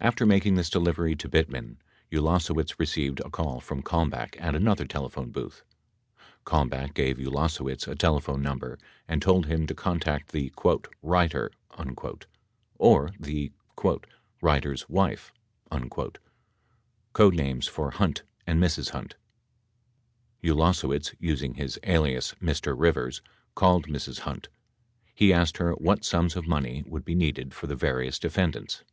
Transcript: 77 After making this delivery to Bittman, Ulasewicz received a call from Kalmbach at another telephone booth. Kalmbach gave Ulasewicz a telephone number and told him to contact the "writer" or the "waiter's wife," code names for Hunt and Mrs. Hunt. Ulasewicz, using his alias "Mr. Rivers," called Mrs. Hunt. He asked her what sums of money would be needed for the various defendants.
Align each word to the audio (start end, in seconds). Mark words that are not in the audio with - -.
77 0.00 0.08
After 0.14 0.26
making 0.26 0.54
this 0.54 0.70
delivery 0.70 1.16
to 1.16 1.28
Bittman, 1.28 1.76
Ulasewicz 2.12 2.78
received 2.78 3.18
a 3.18 3.30
call 3.30 3.58
from 3.58 3.82
Kalmbach 3.82 4.36
at 4.40 4.54
another 4.54 4.84
telephone 4.86 5.32
booth. 5.32 5.64
Kalmbach 6.46 6.94
gave 6.94 7.18
Ulasewicz 7.18 7.88
a 7.88 7.96
telephone 7.96 8.40
number 8.40 8.78
and 9.08 9.20
told 9.20 9.46
him 9.46 9.66
to 9.66 9.74
contact 9.74 10.30
the 10.30 10.52
"writer" 11.02 11.50
or 12.80 13.10
the 13.18 13.50
"waiter's 14.40 14.88
wife," 14.88 15.32
code 17.12 17.34
names 17.34 17.66
for 17.66 17.90
Hunt 17.90 18.22
and 18.46 18.62
Mrs. 18.62 18.90
Hunt. 18.90 19.16
Ulasewicz, 20.44 21.16
using 21.18 21.54
his 21.54 21.76
alias 21.82 22.34
"Mr. 22.40 22.72
Rivers," 22.78 23.20
called 23.56 23.88
Mrs. 23.88 24.20
Hunt. 24.20 24.48
He 25.12 25.32
asked 25.32 25.56
her 25.56 25.72
what 25.72 26.04
sums 26.04 26.36
of 26.36 26.46
money 26.46 26.84
would 26.86 27.04
be 27.04 27.16
needed 27.16 27.52
for 27.52 27.66
the 27.66 27.74
various 27.74 28.20
defendants. 28.20 28.84